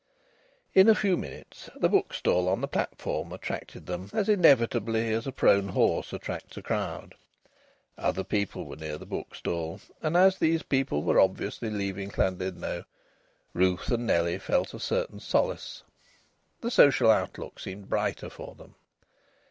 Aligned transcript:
In 0.73 0.89
a 0.89 0.95
few 0.95 1.15
minutes 1.15 1.69
the 1.75 1.87
bookstall 1.87 2.49
on 2.49 2.59
the 2.61 2.67
platform 2.67 3.31
attracted 3.31 3.85
them 3.85 4.09
as 4.13 4.29
inevitably 4.29 5.13
as 5.13 5.27
a 5.27 5.31
prone 5.31 5.67
horse 5.67 6.11
attracts 6.11 6.57
a 6.57 6.63
crowd. 6.63 7.13
Other 7.99 8.23
people 8.23 8.65
were 8.65 8.75
near 8.77 8.97
the 8.97 9.05
bookstall, 9.05 9.79
and 10.01 10.17
as 10.17 10.39
these 10.39 10.63
people 10.63 11.03
were 11.03 11.19
obviously 11.19 11.69
leaving 11.69 12.09
Llandudno, 12.09 12.85
Ruth 13.53 13.91
and 13.91 14.07
Nellie 14.07 14.39
felt 14.39 14.73
a 14.73 14.79
certain 14.79 15.19
solace. 15.19 15.83
The 16.61 16.71
social 16.71 17.11
outlook 17.11 17.59
seemed 17.59 17.87
brighter 17.87 18.31
for 18.31 18.55
them. 18.55 18.73